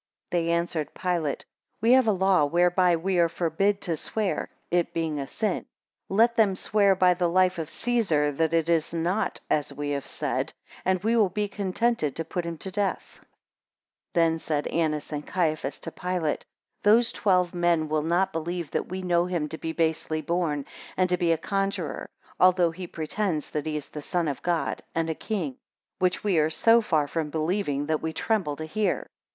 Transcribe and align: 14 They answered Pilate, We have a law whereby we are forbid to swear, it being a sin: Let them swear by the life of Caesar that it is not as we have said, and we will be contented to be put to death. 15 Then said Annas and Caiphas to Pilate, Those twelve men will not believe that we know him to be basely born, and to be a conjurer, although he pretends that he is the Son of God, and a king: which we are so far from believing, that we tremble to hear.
14 0.31 0.45
They 0.47 0.51
answered 0.51 0.95
Pilate, 0.95 1.45
We 1.79 1.91
have 1.91 2.07
a 2.07 2.11
law 2.11 2.43
whereby 2.45 2.95
we 2.95 3.19
are 3.19 3.29
forbid 3.29 3.81
to 3.81 3.95
swear, 3.95 4.49
it 4.71 4.95
being 4.95 5.19
a 5.19 5.27
sin: 5.27 5.67
Let 6.09 6.35
them 6.35 6.55
swear 6.55 6.95
by 6.95 7.13
the 7.13 7.27
life 7.29 7.59
of 7.59 7.69
Caesar 7.69 8.31
that 8.31 8.51
it 8.51 8.67
is 8.67 8.95
not 8.95 9.41
as 9.47 9.71
we 9.71 9.89
have 9.91 10.07
said, 10.07 10.53
and 10.83 11.03
we 11.03 11.15
will 11.15 11.29
be 11.29 11.47
contented 11.47 12.15
to 12.15 12.23
be 12.23 12.29
put 12.29 12.59
to 12.61 12.71
death. 12.71 13.19
15 13.19 13.27
Then 14.15 14.39
said 14.39 14.65
Annas 14.65 15.13
and 15.13 15.23
Caiphas 15.27 15.79
to 15.81 15.91
Pilate, 15.91 16.47
Those 16.81 17.11
twelve 17.11 17.53
men 17.53 17.87
will 17.87 18.01
not 18.01 18.33
believe 18.33 18.71
that 18.71 18.87
we 18.87 19.03
know 19.03 19.27
him 19.27 19.49
to 19.49 19.57
be 19.59 19.71
basely 19.71 20.21
born, 20.23 20.65
and 20.97 21.09
to 21.11 21.17
be 21.17 21.31
a 21.31 21.37
conjurer, 21.37 22.09
although 22.39 22.71
he 22.71 22.87
pretends 22.87 23.51
that 23.51 23.67
he 23.67 23.75
is 23.75 23.89
the 23.89 24.01
Son 24.01 24.27
of 24.27 24.41
God, 24.41 24.81
and 24.95 25.11
a 25.11 25.13
king: 25.13 25.57
which 25.99 26.23
we 26.23 26.39
are 26.39 26.49
so 26.49 26.81
far 26.81 27.07
from 27.07 27.29
believing, 27.29 27.85
that 27.85 28.01
we 28.01 28.11
tremble 28.13 28.55
to 28.55 28.65
hear. 28.65 29.07